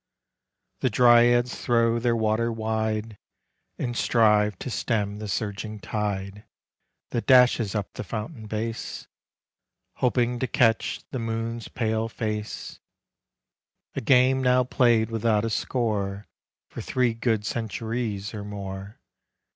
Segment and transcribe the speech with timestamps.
[0.79, 3.19] The dryads throw their water wide
[3.77, 6.43] And strive to stem the surging tide
[7.11, 9.05] That dashes up the fountain base
[9.97, 12.79] Hoping to catch the moon's pale face,—
[13.95, 16.25] A game now played without a score
[16.67, 18.97] For three good centuries or more.